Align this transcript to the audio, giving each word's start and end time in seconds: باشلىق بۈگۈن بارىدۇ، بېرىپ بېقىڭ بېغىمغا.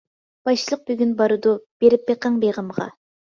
باشلىق 0.47 0.81
بۈگۈن 0.87 1.11
بارىدۇ، 1.19 1.53
بېرىپ 1.85 2.09
بېقىڭ 2.09 2.39
بېغىمغا. 2.47 2.89